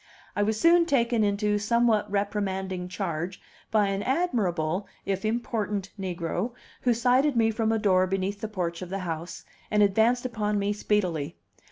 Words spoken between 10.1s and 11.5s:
upon me speedily.